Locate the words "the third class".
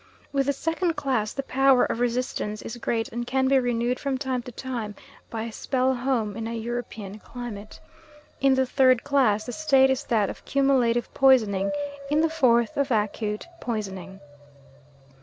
8.55-9.45